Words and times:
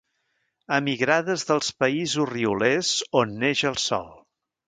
Emigrades 0.77 1.43
dels 1.49 1.69
països 1.83 2.27
riolers 2.31 2.93
on 3.23 3.37
neix 3.45 3.65
el 3.73 3.79
sol. 3.87 4.11